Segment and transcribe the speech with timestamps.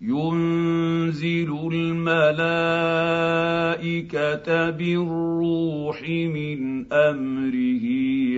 [0.00, 7.84] ينزل الملائكه بالروح من امره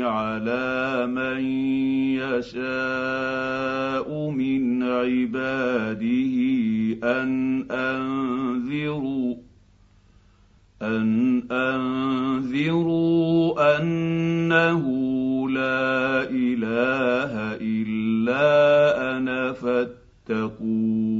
[0.08, 1.44] على من
[2.16, 6.36] يشاء من عباده
[7.20, 9.34] ان انذروا
[10.82, 14.82] ان انذروا انه
[15.50, 18.48] لا اله الا
[19.16, 21.19] انا فاتقون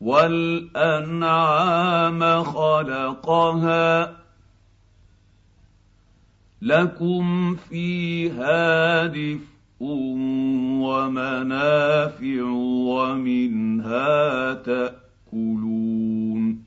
[0.00, 4.16] والانعام خلقها
[6.62, 9.80] لكم فيها دفء
[10.84, 16.64] ومنافع ومنها تاكلون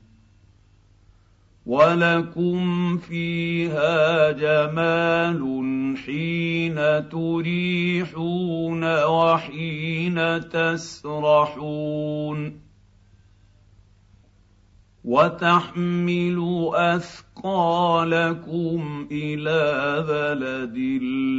[1.66, 5.60] ولكم فيها جمال
[6.06, 12.69] حين تريحون وحين تسرحون
[15.04, 19.60] وتحمل اثقالكم الى
[20.08, 20.76] بلد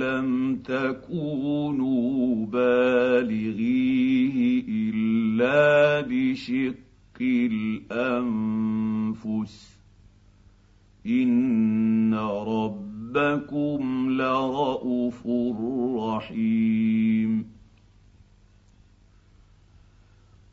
[0.03, 6.81] لم تكونوا بالغيه الا بشق
[7.21, 9.77] الانفس
[11.05, 15.27] ان ربكم لرءوف
[16.03, 17.60] رحيم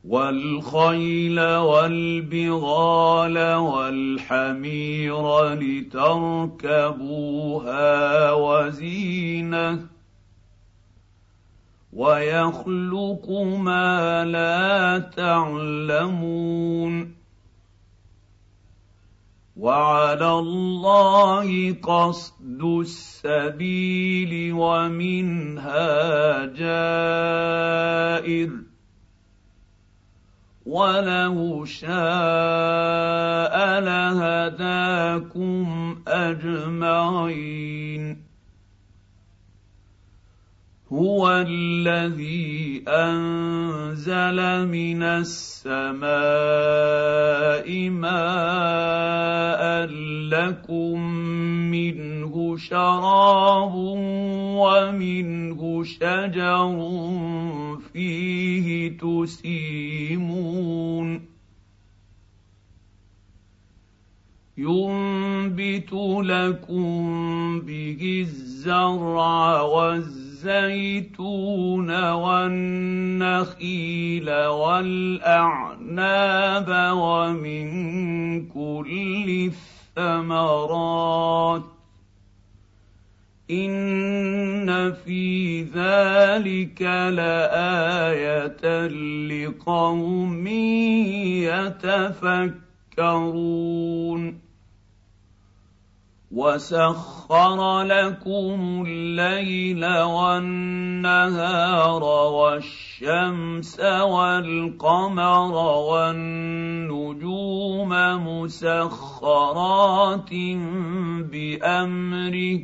[0.09, 7.91] والخيل والبغال والحمير لتركبوها
[8.33, 9.87] وزينه
[11.93, 13.27] ويخلق
[13.59, 17.15] ما لا تعلمون
[19.57, 25.91] وعلى الله قصد السبيل ومنها
[28.25, 28.68] جائر
[30.69, 38.28] ولو شاء لهداكم اجمعين
[40.93, 49.63] هو الذي انزل من السماء ماء
[50.33, 50.97] لكم
[51.69, 53.75] منه شراب
[54.57, 56.73] ومنه شجر
[57.93, 61.09] فيه تسيمون
[64.59, 77.67] ينبت لكم به الزرع والزرع الزيتون والنخيل والاعناب ومن
[78.47, 79.51] كل
[79.99, 81.65] الثمرات
[83.51, 86.83] ان في ذلك
[87.19, 88.87] لايه
[89.29, 90.47] لقوم
[92.47, 94.48] يتفكرون
[96.33, 107.89] وسخر لكم الليل والنهار والشمس والقمر والنجوم
[108.29, 110.31] مسخرات
[111.33, 112.61] بامره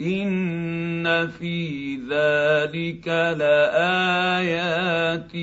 [0.00, 1.60] ان في
[1.96, 3.08] ذلك
[3.38, 5.34] لايات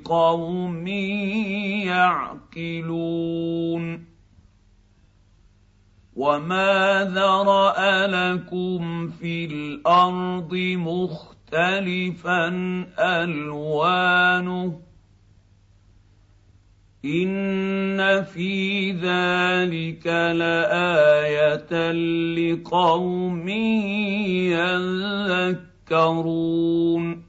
[0.00, 0.86] لقوم
[2.48, 4.04] يعقلون
[6.16, 7.72] وما ذرا
[8.06, 12.48] لكم في الارض مختلفا
[12.98, 14.80] الوانه
[17.06, 20.06] ان في ذلك
[20.36, 23.48] لايه لقوم
[25.58, 27.22] يذكرون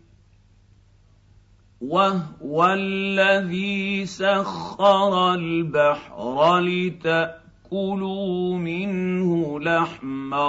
[1.82, 10.48] وهو الذي سخر البحر لتأتي كلوا منه لحما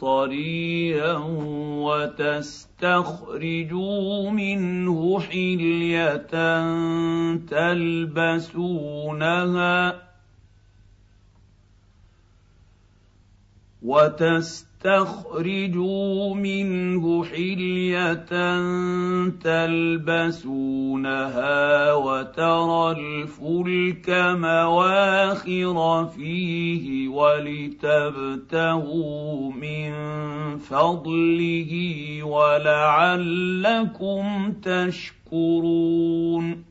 [0.00, 1.12] طريا
[1.82, 6.16] وتستخرجوا منه حليه
[7.48, 10.02] تلبسونها
[13.82, 18.12] وتست تستخرجوا منه حليه
[19.44, 24.10] تلبسونها وترى الفلك
[24.40, 29.92] مواخر فيه ولتبتغوا من
[30.58, 36.69] فضله ولعلكم تشكرون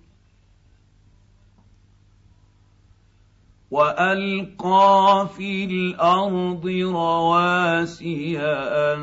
[3.71, 8.99] والقى في الارض رواسي ان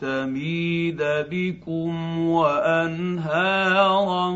[0.00, 4.26] تميد بكم وانهارا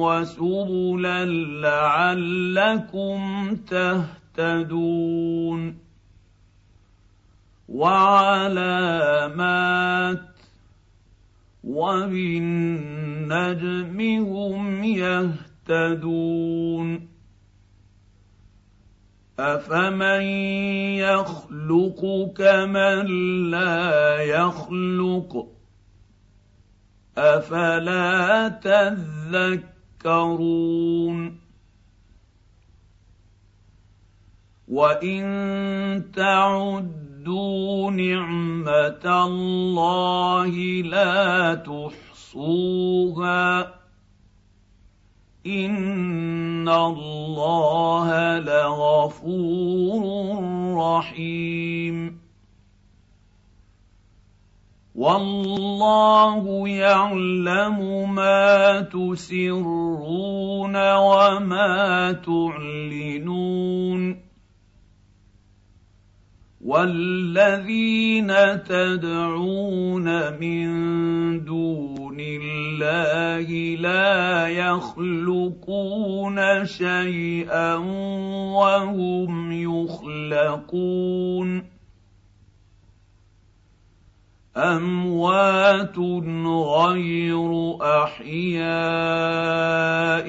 [0.00, 1.24] وسبلا
[1.60, 3.18] لعلكم
[3.68, 5.60] تهتدون
[7.68, 10.24] وعلامات
[11.64, 14.00] وبالنجم
[14.32, 17.17] هم يهتدون
[19.40, 20.22] افمن
[20.98, 22.02] يخلق
[22.36, 23.04] كمن
[23.50, 25.46] لا يخلق
[27.18, 28.48] افلا
[30.02, 31.40] تذكرون
[34.68, 40.46] وان تعدوا نعمه الله
[40.82, 43.77] لا تحصوها
[45.46, 50.02] ان الله لغفور
[50.74, 52.18] رحيم
[54.94, 57.78] والله يعلم
[58.14, 64.16] ما تسرون وما تعلنون
[66.64, 68.28] والذين
[68.68, 70.68] تدعون من
[71.44, 72.50] دون دون
[72.82, 73.46] الله
[73.78, 77.74] لا يخلقون شيئا
[78.58, 81.78] وهم يخلقون
[84.56, 85.98] اموات
[86.82, 87.50] غير
[88.02, 90.28] احياء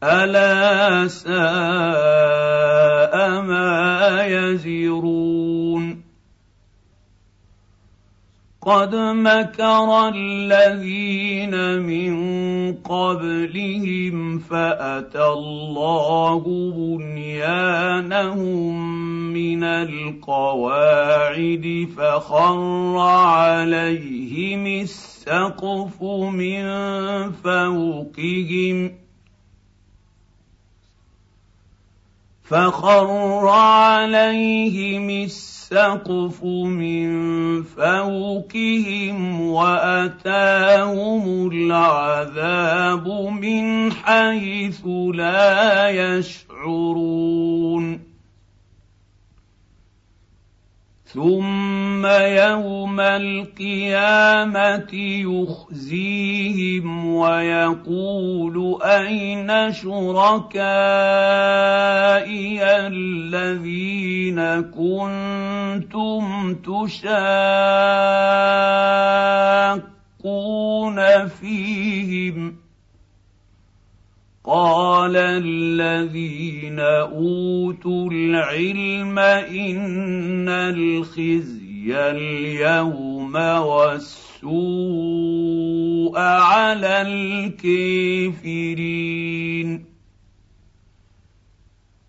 [0.05, 5.24] الا ساء ما يزرون
[8.65, 12.15] قد مكر الذين من
[12.81, 18.75] قبلهم فاتى الله بنيانهم
[19.33, 26.03] من القواعد فخر عليهم السقف
[26.33, 26.65] من
[27.33, 28.91] فوقهم
[32.43, 33.11] فخر
[33.49, 37.09] عليهم السقف السقف من
[37.63, 43.09] فوقهم واتاهم العذاب
[43.43, 44.81] من حيث
[45.15, 47.54] لا يشعرون
[51.15, 60.63] ثم يوم القيامه يخزيهم ويقول اين شركائي
[62.87, 64.39] الذين
[64.75, 68.19] كنتم تشاقون
[71.27, 72.64] فيهم
[74.47, 87.03] قال الذين اوتوا العلم ان الخزي اليوم والسوء على
[87.57, 89.85] الكافرين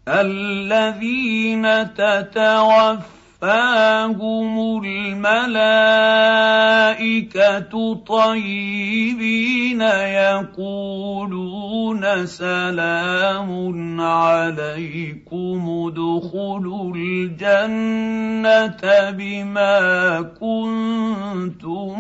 [0.08, 9.82] الذين تتوفى توفاهم الملائكه طيبين
[10.56, 13.50] يقولون سلام
[14.02, 18.80] عليكم ادخلوا الجنه
[19.12, 19.72] بما
[20.40, 21.92] كنتم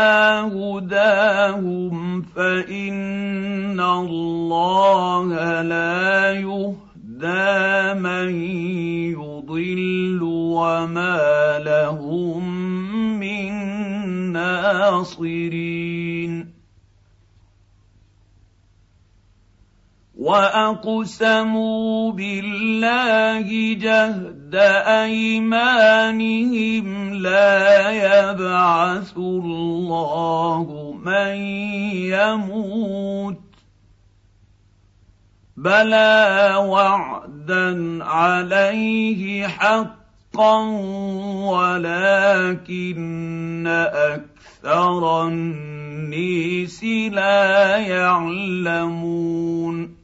[0.54, 5.26] هداهم فان الله
[5.62, 8.28] لا يهدى من
[9.18, 11.20] يضل وما
[11.58, 12.42] لهم
[13.18, 13.52] من
[14.32, 16.49] ناصرين
[20.20, 24.52] واقسموا بالله جهد
[25.00, 27.56] ايمانهم لا
[28.28, 30.66] يبعث الله
[31.04, 31.36] من
[32.04, 33.44] يموت
[35.56, 40.58] بلى وعدا عليه حقا
[41.48, 43.64] ولكن
[43.96, 49.99] اكثر النيس لا يعلمون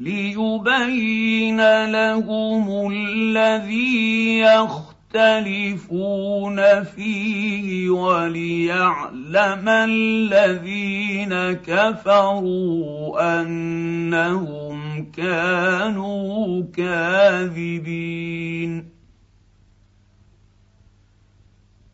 [0.00, 18.97] ليبين لهم الذي يختلفون فيه وليعلم الذين كفروا انهم كانوا كاذبين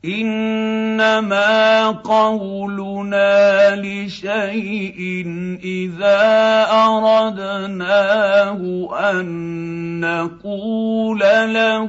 [0.05, 5.01] انما قولنا لشيء
[5.65, 6.21] اذا
[6.71, 8.59] اردناه
[9.11, 9.27] ان
[10.01, 11.87] نقول له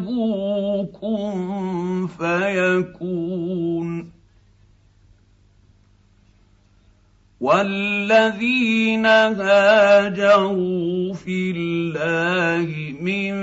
[1.01, 4.14] كن فيكون
[7.41, 13.33] والذين هاجروا في الله من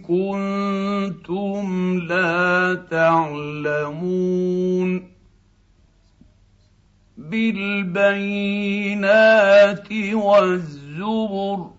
[0.09, 5.10] كنتم لا تعلمون
[7.31, 11.71] بالبينات والزبر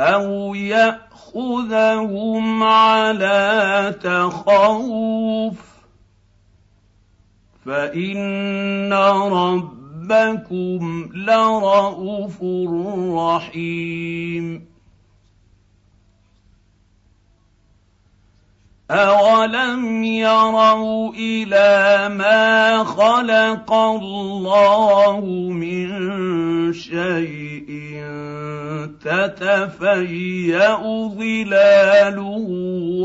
[0.00, 3.40] او ياخذهم على
[4.02, 5.58] تخوف
[7.64, 12.42] فان ربكم لرءوف
[13.32, 14.73] رحيم
[18.90, 21.72] اولم يروا الى
[22.14, 25.88] ما خلق الله من
[26.72, 27.66] شيء
[29.00, 30.76] تتفيا
[31.16, 32.48] ظلاله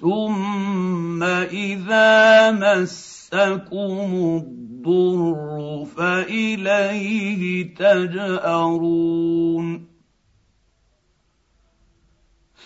[0.00, 2.12] ثم اذا
[2.50, 7.42] مسكم الضر فاليه
[7.74, 9.89] تجارون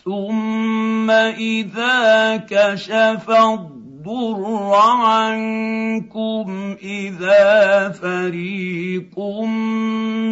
[0.05, 9.21] ثم اذا كشف الضر عنكم اذا فريق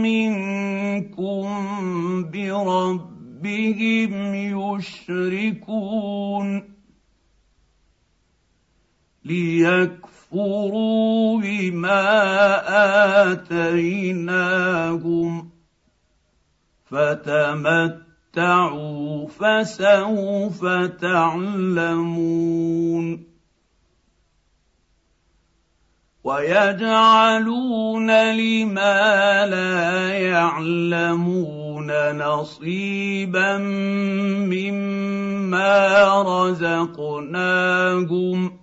[0.05, 1.47] منكم
[2.33, 6.63] بربهم يشركون
[9.25, 12.09] ليكفروا بما
[13.33, 15.51] اتيناهم
[16.91, 18.02] فتمت
[18.33, 20.65] تتمتعوا فسوف
[21.01, 23.07] تعلمون
[26.25, 29.07] ويجعلون لما
[29.47, 29.77] لا
[30.09, 31.91] يعلمون
[32.25, 35.65] نصيبا مما
[36.23, 38.62] رزقناهم ۖ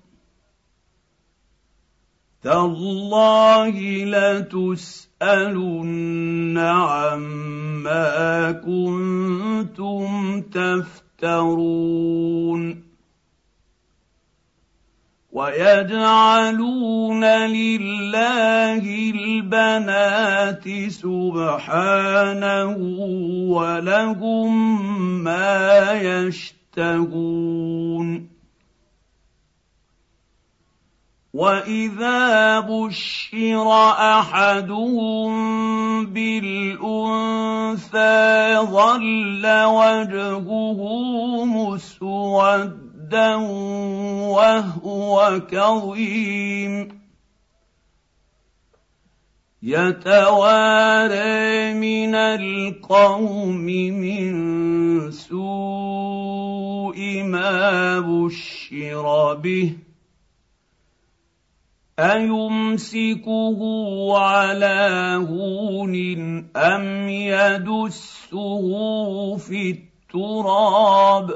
[2.44, 3.76] تالله
[4.08, 8.10] لتسالن عما
[8.64, 10.08] كنتم
[10.42, 12.62] تفترون
[15.32, 22.66] ويجعلون لله البنات سبحانه
[23.48, 28.39] ولهم ما يشتهون
[31.34, 33.68] واذا بشر
[34.10, 35.30] احدهم
[36.06, 38.18] بالانثى
[38.58, 40.82] ظل وجهه
[41.46, 43.30] مسودا
[44.26, 45.14] وهو
[45.52, 46.74] كظيم
[49.64, 54.34] يتوارى من القوم من
[55.12, 59.76] سوء ما بشر به
[62.00, 63.60] ايمسكه
[64.18, 64.76] على
[65.30, 65.94] هون
[66.56, 68.40] ام يدسه
[69.38, 71.32] في التراب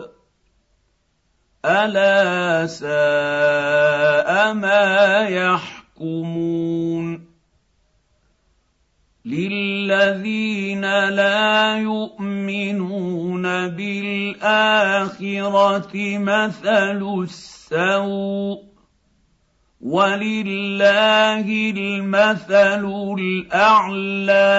[1.66, 7.26] الا ساء ما يحكمون
[9.26, 18.73] للذين لا يؤمنون بالاخره مثل السوء
[19.84, 22.84] ولله المثل
[23.20, 24.56] الاعلى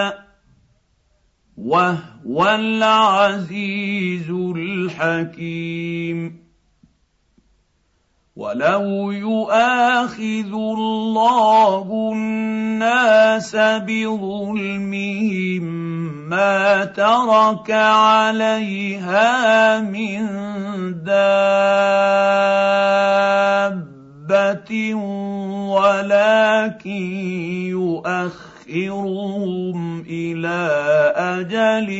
[1.57, 6.45] وهو العزيز الحكيم
[8.37, 15.65] ولو يؤاخذ الله الناس بظلمهم
[16.29, 20.23] ما ترك عليها من
[21.05, 23.94] دابه
[24.25, 27.05] حبه ولكن
[27.77, 30.65] يؤخرهم الى
[31.17, 31.91] اجل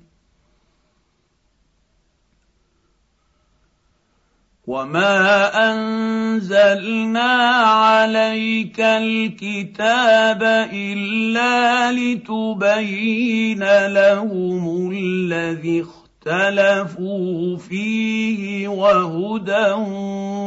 [4.67, 7.33] وما انزلنا
[7.65, 10.41] عليك الكتاب
[10.73, 11.55] الا
[11.91, 19.67] لتبين لهم الذي اختلفوا فيه وهدى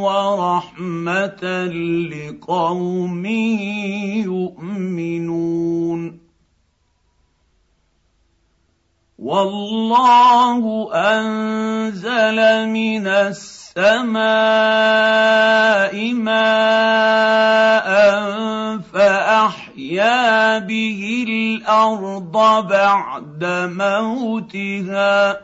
[0.07, 1.42] ورحمه
[2.38, 3.24] لقوم
[4.14, 6.00] يؤمنون
[9.18, 10.62] والله
[10.94, 17.88] انزل من السماء السماء ماء
[18.78, 25.40] فاحيا به الارض بعد موتها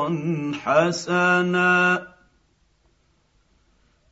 [0.64, 2.08] حسنا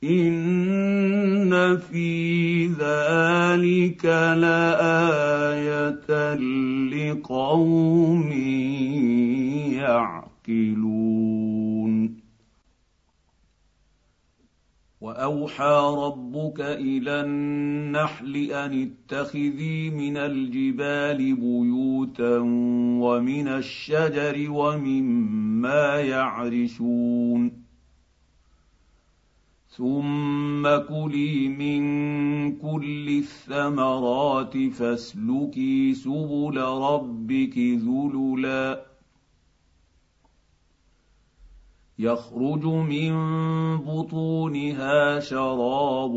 [0.04, 4.06] ان في ذلك
[4.46, 8.32] لايه لقوم
[9.74, 12.20] يعلمون يَعْقِلُونَ
[15.02, 22.38] واوحى ربك الى النحل ان اتخذي من الجبال بيوتا
[23.06, 27.52] ومن الشجر ومما يعرشون
[29.70, 31.82] ثم كلي من
[32.56, 38.89] كل الثمرات فاسلكي سبل ربك ذللا
[42.00, 43.12] يخرج من
[43.78, 46.12] بطونها شراب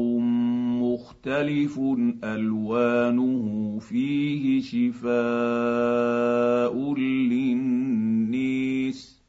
[0.83, 1.81] مختلف
[2.25, 9.23] الوانه فيه شفاء للنيس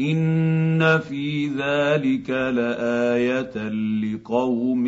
[0.00, 4.86] ان في ذلك لايه لقوم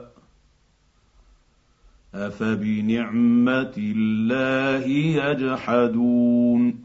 [2.15, 4.85] أفبنعمة الله
[5.31, 6.75] يجحدون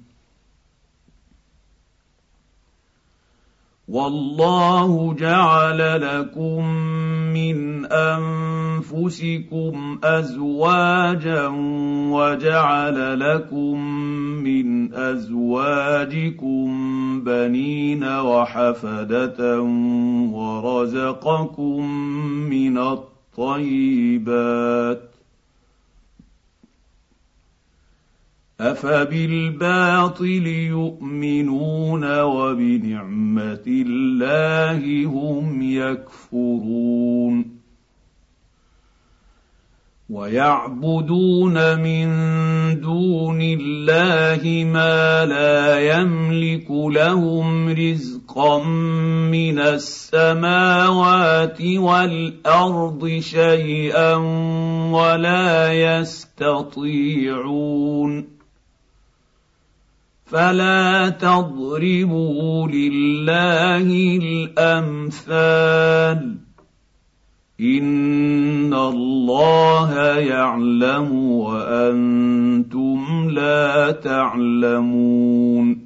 [3.89, 6.67] والله جعل لكم
[7.35, 11.47] من أنفسكم أزواجا
[12.11, 13.91] وجعل لكم
[14.23, 16.65] من أزواجكم
[17.25, 19.62] بنين وحفدة
[20.33, 21.91] ورزقكم
[22.31, 25.15] من الطيبات
[28.61, 37.57] افبالباطل يؤمنون وبنعمه الله هم يكفرون
[40.11, 42.07] ويعبدون من
[42.81, 48.64] دون الله ما لا يملك لهم رزقا
[49.31, 54.14] من السماوات والارض شيئا
[54.92, 58.36] ولا يستطيعون
[60.27, 66.35] فلا تضربوا لله الامثال
[67.61, 75.86] ان الله يعلم وانتم لا تعلمون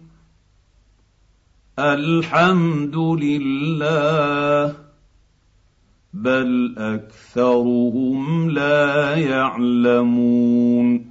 [1.83, 4.75] الحمد لله
[6.13, 11.10] بل اكثرهم لا يعلمون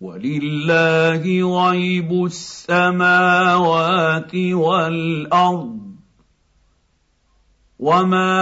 [0.00, 1.22] ولله
[1.70, 5.75] غيب السماوات والارض
[7.78, 8.32] وما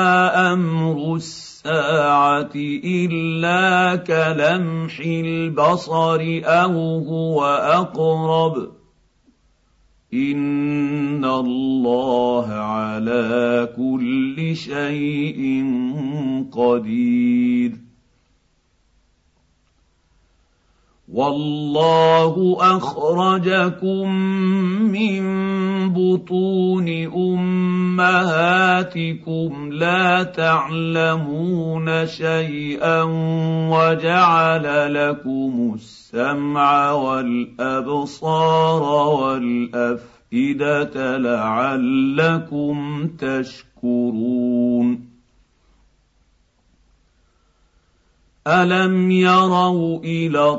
[0.53, 2.51] امر الساعه
[2.85, 8.71] الا كلمح البصر او هو اقرب
[10.15, 15.59] ان الله على كل شيء
[16.53, 17.84] قدير
[21.15, 24.09] والله اخرجكم
[24.91, 25.23] من
[25.95, 33.03] بطون امهاتكم لا تعلمون شيئا
[33.71, 38.83] وجعل لكم السمع والابصار
[39.23, 45.07] والافئده لعلكم تشكرون
[48.47, 50.59] الم يروا الى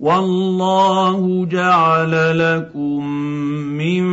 [0.00, 3.08] والله جعل لكم
[3.74, 4.04] من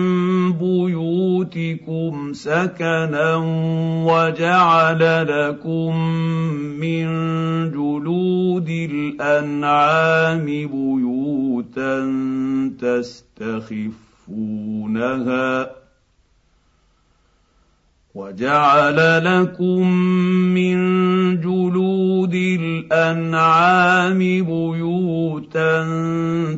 [0.54, 3.36] بيوتكم سكنا
[4.08, 5.96] وجعل لكم
[6.82, 7.06] من
[7.72, 12.14] جلود الانعام بيوتا
[12.82, 15.72] تستخفونها
[18.16, 19.86] وجعل لكم
[20.56, 20.80] من
[21.44, 25.74] جلود الانعام بيوتا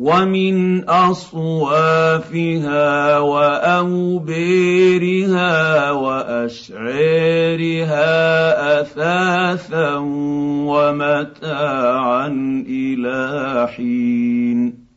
[0.00, 8.06] ومن اصوافها واوبيرها واشعيرها
[8.80, 9.94] اثاثا
[10.70, 12.26] ومتاعا
[12.68, 14.88] الى حين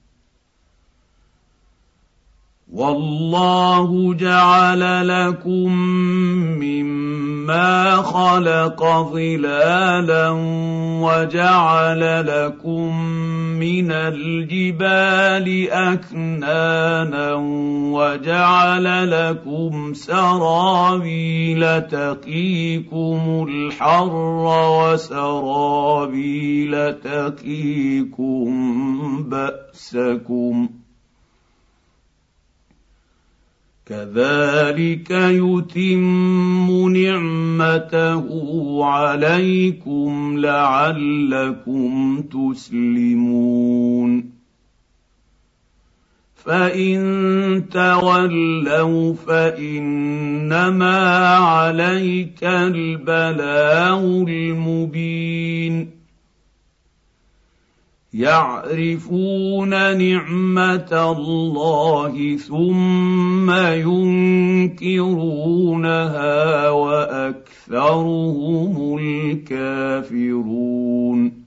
[2.72, 5.72] والله جعل لكم
[6.62, 7.01] مما
[7.48, 8.80] ما خلق
[9.14, 10.30] ظلالا
[11.02, 13.00] وجعل لكم
[13.60, 17.34] من الجبال اكنانا
[17.92, 24.16] وجعل لكم سرابيل تقيكم الحر
[24.46, 28.44] وسرابيل تقيكم
[29.30, 30.70] باسكم
[33.92, 38.26] كذلك يتم نعمته
[38.86, 44.32] عليكم لعلكم تسلمون
[46.36, 55.90] فان تولوا فانما عليك البلاغ المبين
[58.14, 63.56] يعرفون نعمه الله ثم ثم
[64.78, 71.42] ينكرونها واكثرهم الكافرون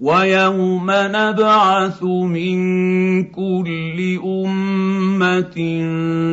[0.00, 2.58] ويوم نبعث من
[3.24, 5.56] كل امه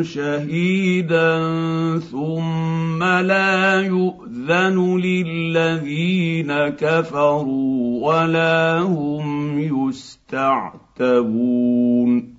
[0.01, 1.29] شهيدا
[1.99, 12.38] ثم لا يؤذن للذين كفروا ولا هم يستعتبون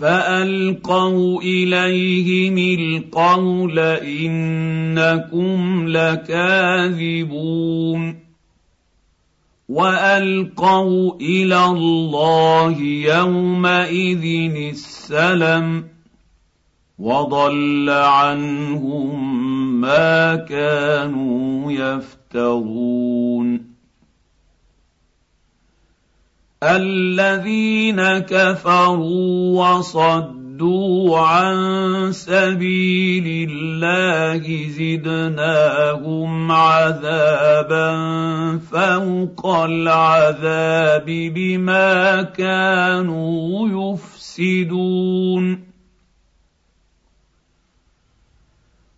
[0.00, 8.23] فالقوا اليهم القول انكم لكاذبون
[9.68, 12.78] والقوا الى الله
[13.16, 15.84] يومئذ السلم
[16.98, 19.14] وضل عنهم
[19.80, 23.66] ما كانوا يفترون
[26.62, 37.90] الذين كفروا وصدوا صدوا عن سبيل الله زدناهم عذابا
[38.62, 45.63] فوق العذاب بما كانوا يفسدون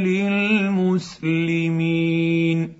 [0.00, 2.79] للمسلمين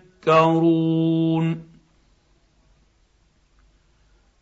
[0.21, 1.71] تذكرون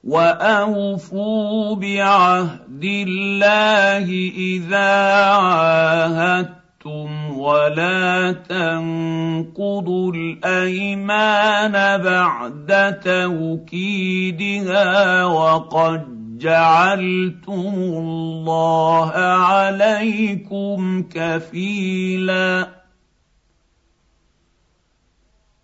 [0.03, 4.89] واوفوا بعهد الله اذا
[5.23, 22.78] عاهدتم ولا تنقضوا الايمان بعد توكيدها وقد جعلتم الله عليكم كفيلاً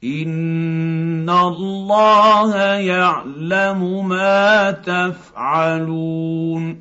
[0.06, 6.80] ان الله يعلم ما تفعلون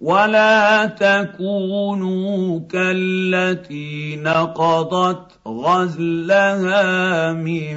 [0.00, 7.76] ولا تكونوا كالتي نقضت غزلها من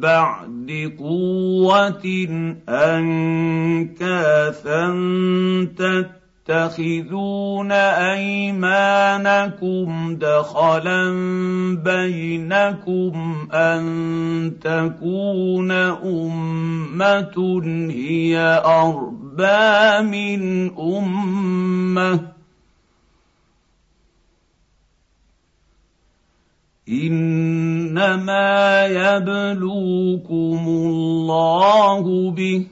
[0.00, 2.02] بعد قوه
[2.68, 4.86] انكاثا
[5.78, 6.17] تتبعون
[6.48, 9.88] تتخذون ايمانكم
[10.20, 11.04] دخلا
[11.84, 13.14] بينكم
[13.52, 13.82] ان
[14.60, 15.70] تكون
[16.08, 17.36] امه
[17.92, 18.34] هي
[18.64, 19.66] اربى
[20.08, 20.42] من
[20.78, 22.32] امه
[26.88, 32.66] انما يبلوكم الله به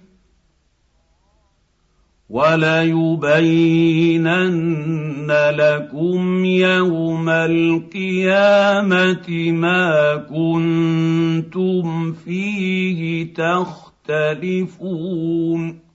[2.31, 15.86] وليبينن لكم يوم القيامه ما كنتم فيه تختلفون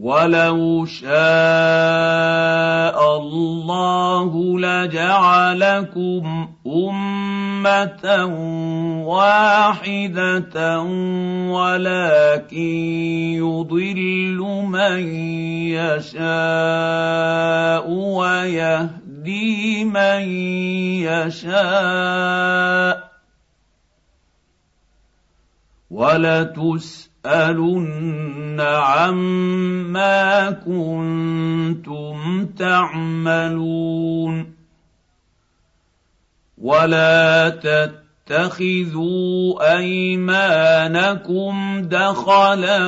[0.00, 1.10] ولو شاء
[3.18, 6.24] الله لجعلكم
[6.66, 8.04] امه
[9.04, 10.56] واحده
[11.52, 12.68] ولكن
[13.36, 15.02] يضل من
[15.68, 20.20] يشاء ويهدي من
[21.04, 22.96] يشاء
[25.90, 30.24] ولتسال لتسالن عما
[30.64, 32.16] كنتم
[32.58, 34.34] تعملون
[36.60, 37.20] ولا
[37.60, 39.40] تتخذوا
[39.80, 41.54] ايمانكم
[41.92, 42.80] دخلا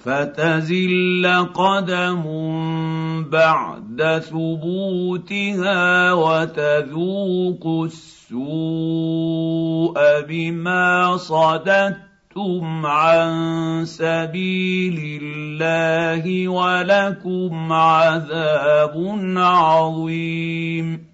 [0.00, 2.22] فتزل قدم
[3.30, 9.98] بعد ثبوتها وتذوق السوء
[10.28, 13.32] بما صددتم عن
[13.84, 18.94] سبيل الله ولكم عذاب
[19.36, 21.06] عظيم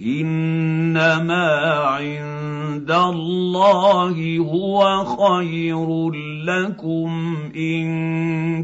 [0.00, 1.46] انما
[1.88, 6.10] عند الله هو خير
[6.44, 7.86] لكم ان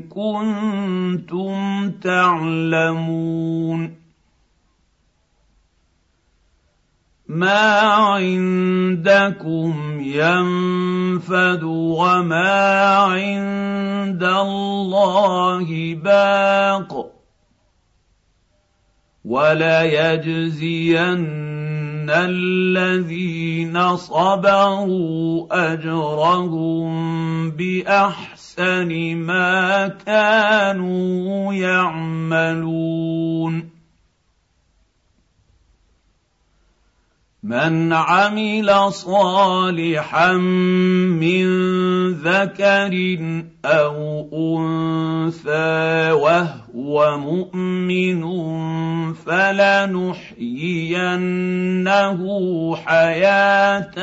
[0.09, 3.72] كنتم تعلمون
[7.33, 7.81] ما
[8.21, 12.61] عندكم ينفد وما
[13.09, 15.67] عند الله
[16.05, 16.91] باق
[19.25, 26.93] وليجزين الذين صبروا اجرهم
[27.51, 33.73] باحسن ما كانوا يعملون
[37.45, 40.31] من عمل صالحا
[41.19, 41.43] من
[42.23, 42.95] ذكر
[43.67, 43.99] او
[44.63, 45.75] انثى
[46.23, 48.15] وهو مؤمن
[49.19, 52.19] فلنحيينه
[52.77, 53.99] حياه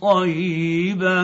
[0.00, 1.18] طيبه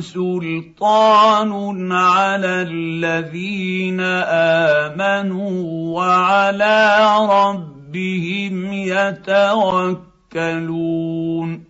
[0.00, 5.62] سلطان على الذين امنوا
[5.96, 6.98] وعلى
[7.30, 11.65] ربهم يتوكلون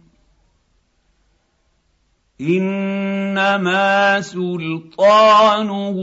[2.41, 5.99] انما سلطانه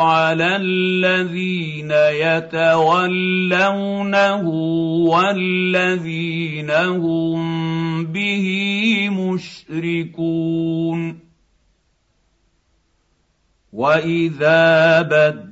[0.00, 4.48] على الذين يتولونه
[5.10, 8.46] والذين هم به
[9.10, 11.18] مشركون
[13.72, 15.51] واذا بدل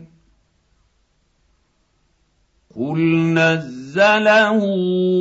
[2.81, 2.99] قل
[3.33, 4.59] نزله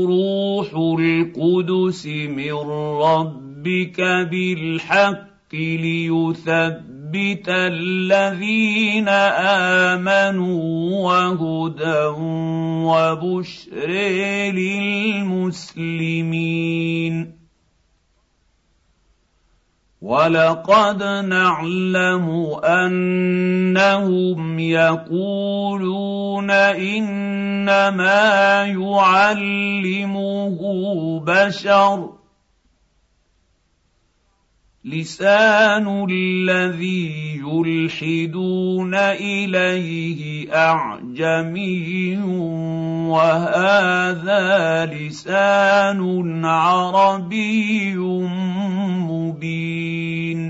[0.07, 0.69] روح
[1.01, 2.53] القدس من
[3.05, 4.01] ربك
[4.31, 10.63] بالحق ليثبت الذين امنوا
[11.05, 12.07] وهدى
[12.89, 13.89] وبشر
[14.55, 17.39] للمسلمين
[20.03, 22.27] ولقد نعلم
[22.65, 28.19] انهم يقولون انما
[28.65, 31.99] يعلمه بشر
[34.85, 40.20] لسان الذي يلحدون اليه
[40.55, 42.16] اعجمي
[43.12, 44.47] وهذا
[44.87, 46.01] لسان
[46.45, 50.41] عربي مبين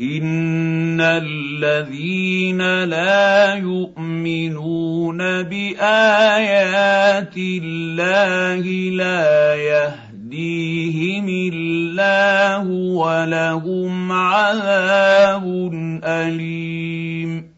[0.00, 8.60] ان الذين لا يؤمنون بايات الله
[8.96, 15.42] لا يهتدون يهديهم الله ولهم عذاب
[16.04, 17.52] اليم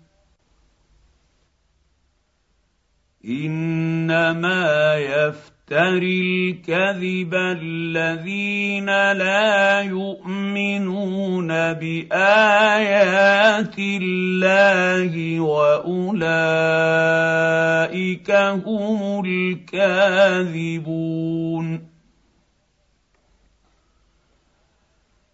[3.25, 18.31] انما يفتري الكذب الذين لا يؤمنون بايات الله واولئك
[18.65, 21.88] هم الكاذبون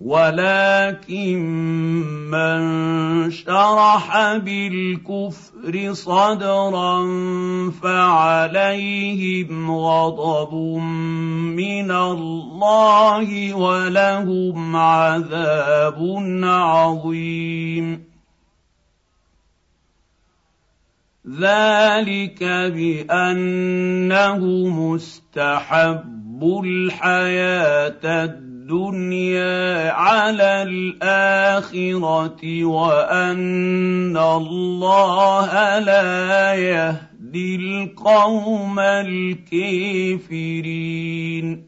[0.00, 1.38] ولكن
[2.30, 2.60] من
[3.30, 6.98] شرح بالكفر صدرا
[7.82, 10.52] فعليهم غضب
[11.56, 15.98] من الله ولهم عذاب
[16.44, 18.04] عظيم
[21.40, 24.38] ذلك بانه
[24.92, 30.62] مستحب الحياه الدنيا الدنيا على
[30.98, 41.66] الاخره وان الله لا يهدي القوم الكافرين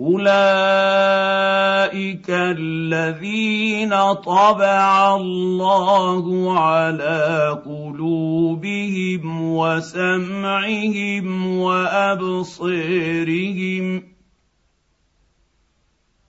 [0.00, 1.67] اولئك
[1.98, 4.86] اولئك الذين طبع
[5.16, 7.24] الله على
[7.66, 14.02] قلوبهم وسمعهم وابصيرهم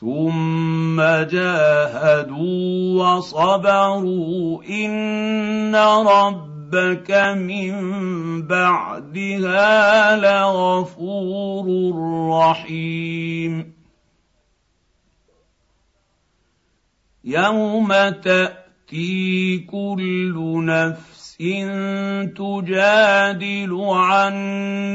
[0.00, 5.76] ثم جاهدوا وصبروا ان
[6.06, 7.74] ربك من
[8.42, 11.66] بعدها لغفور
[12.40, 13.72] رحيم
[17.24, 17.88] يوم
[18.24, 21.26] تاتي كل نفس
[22.36, 24.34] تجادل عن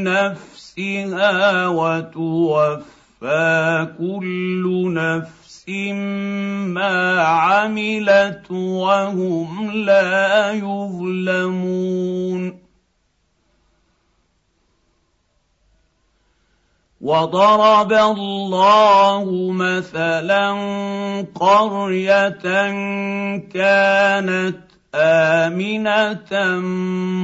[0.04, 5.65] نفسها وتوفى فكل نَفْسٍ
[6.74, 12.61] مَّا عَمِلَتْ وَهُمْ لَا يُظْلَمُونَ
[17.01, 20.53] وضرب الله مثلا
[21.36, 22.30] قريه
[23.39, 24.57] كانت
[24.95, 26.30] امنه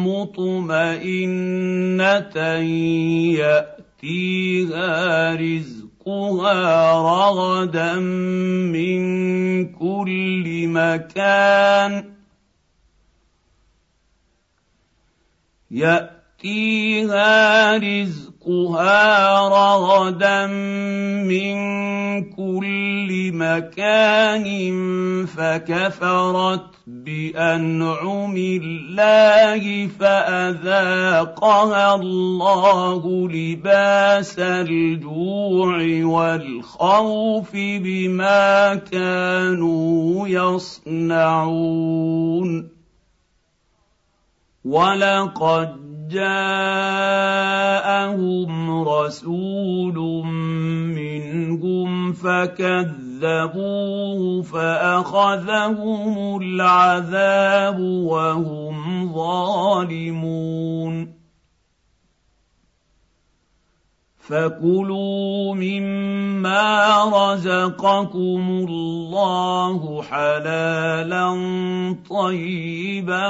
[0.09, 2.39] مطمئنه
[3.37, 9.01] ياتيها رِزْقُهَا يرزقها رغدا من
[9.73, 12.13] كل مكان
[15.71, 19.19] ياتيها رزقها رزقها
[19.49, 20.39] رغدا
[21.27, 21.55] من
[22.31, 24.45] كل مكان
[25.27, 29.63] فكفرت بانعم الله
[29.99, 35.67] فاذاقها الله لباس الجوع
[36.03, 42.69] والخوف بما كانوا يصنعون
[44.65, 49.97] ولقد جاءهم رسول
[50.95, 61.17] منهم فكذبوه فاخذهم العذاب وهم ظالمون
[64.27, 66.63] فكلوا مما
[67.03, 71.29] رزقكم الله حلالا
[72.09, 73.27] طيبا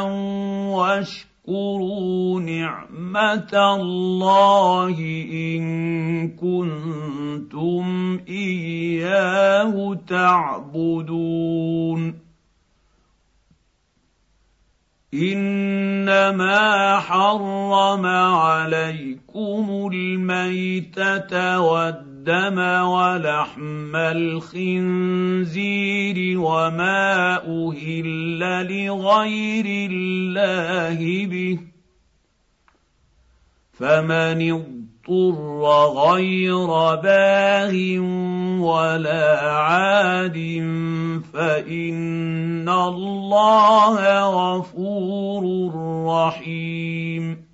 [0.73, 4.97] واشكروا اذكروا نعمه الله
[5.55, 5.63] ان
[6.35, 12.19] كنتم اياه تعبدون
[15.13, 18.05] انما حرم
[18.43, 27.15] عليكم الميته والدم الدم ولحم الخنزير وما
[27.47, 31.59] اهل لغير الله به
[33.79, 35.69] فمن اضطر
[36.11, 37.73] غير باغ
[38.59, 40.37] ولا عاد
[41.33, 43.97] فان الله
[44.27, 45.43] غفور
[46.05, 47.46] رحيم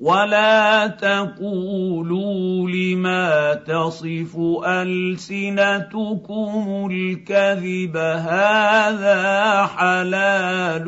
[0.00, 4.36] ولا تقولوا لما تصف
[4.66, 9.22] السنتكم الكذب هذا
[9.66, 10.86] حلال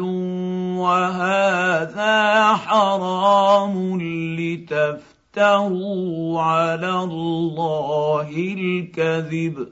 [0.77, 2.17] وهذا
[2.55, 9.69] حرام لتفتروا على الله الكذب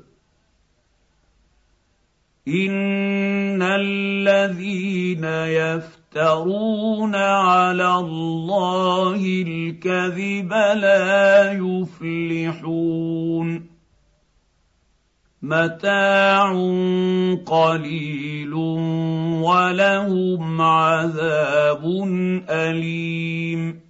[2.49, 9.15] ان الذين يفترون يفترون على الله
[9.47, 13.49] الكذب لا يفلحون
[15.43, 16.51] متاع
[17.47, 21.85] قليل ولهم عذاب
[22.51, 23.90] اليم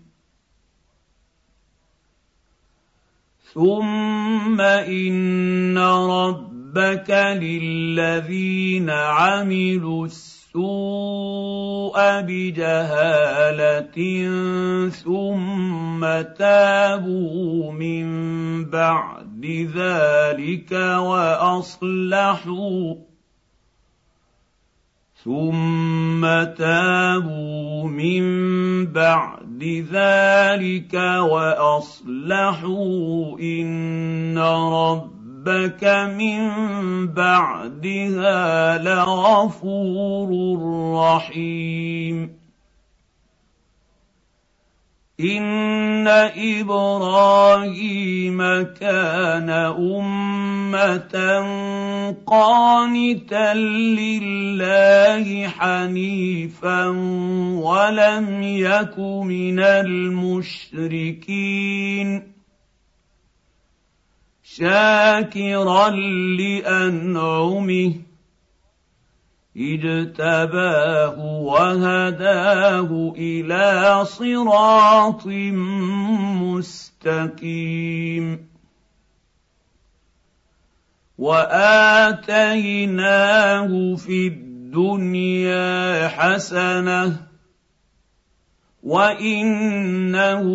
[3.53, 7.09] ثم ان ربك
[7.41, 13.89] للذين عملوا السوء بجهاله
[14.89, 18.07] ثم تابوا من
[18.65, 19.45] بعد
[19.75, 22.95] ذلك واصلحوا
[25.23, 26.21] ثم
[26.57, 28.23] تابوا من
[28.87, 30.93] بعد لذلك
[31.31, 35.83] واصلحوا ان ربك
[36.17, 36.51] من
[37.07, 40.29] بعدها لغفور
[41.05, 42.40] رحيم
[45.23, 46.07] ان
[46.37, 49.49] ابراهيم كان
[49.95, 51.15] امه
[52.27, 62.31] قانتا لله حنيفا ولم يك من المشركين
[64.43, 67.93] شاكرا لانعمه
[69.57, 72.87] اجتباه وهداه
[73.17, 78.25] الى صراط مستقيم
[81.17, 85.71] واتيناه في الدنيا
[86.07, 87.03] حسنه
[88.83, 90.47] وانه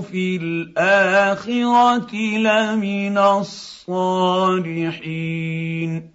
[0.00, 6.13] في الاخره لمن الصالحين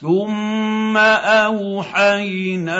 [0.00, 2.78] ثم اوحينا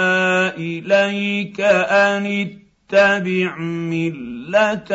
[0.56, 4.86] اليك ان اتبع مله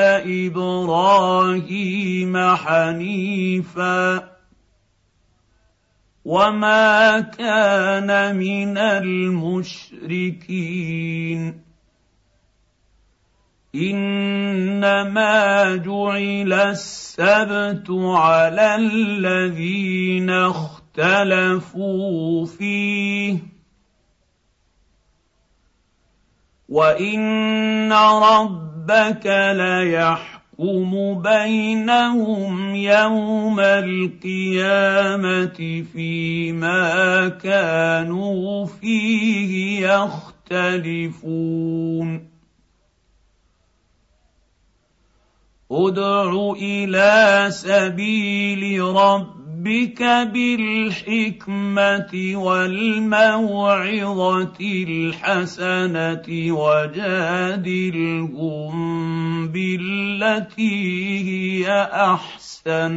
[0.46, 4.32] ابراهيم حنيفا
[6.26, 11.62] وما كان من المشركين
[13.76, 23.40] انما جعل السبت على الذين اختاروا اخْتَلَفُوا فِيهِ
[26.70, 35.60] وَإِنَّ رَبَّكَ لَيَحْكُمُ بَيْنَهُمْ يَوْمَ الْقِيَامَةِ
[35.94, 39.52] فِيمَا كَانُوا فِيهِ
[39.88, 42.10] يَخْتَلِفُونَ
[45.72, 50.04] ادْعُ إِلَى سَبِيلِ رَبِّكَ ربك
[50.34, 58.72] بالحكمه والموعظه الحسنه وجادلهم
[59.48, 60.84] بالتي
[61.62, 62.92] هي احسن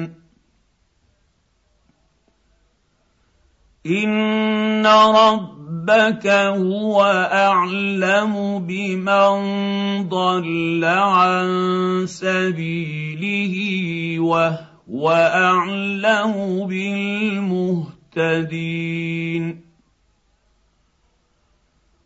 [3.87, 5.55] ان رب
[5.89, 6.27] ربك
[6.65, 7.03] هو
[7.33, 9.43] اعلم بمن
[10.09, 11.47] ضل عن
[12.09, 19.61] سبيله وهو واعلم بالمهتدين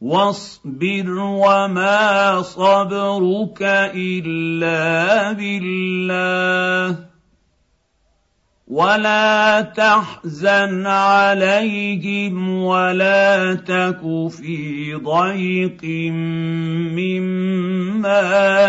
[0.00, 3.58] واصبر وما صبرك
[3.94, 6.98] الا بالله
[8.68, 15.84] ولا تحزن عليهم ولا تك في ضيق
[16.94, 18.22] مما